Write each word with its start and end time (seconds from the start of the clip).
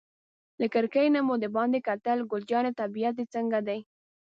له 0.59 0.67
کړکۍ 0.73 1.07
نه 1.15 1.19
مو 1.27 1.35
دباندې 1.43 1.79
کتل، 1.87 2.17
ګل 2.31 2.43
جانې 2.51 2.71
طبیعت 2.81 3.13
دې 3.17 3.25
څنګه 3.35 3.59
دی؟ 3.67 3.79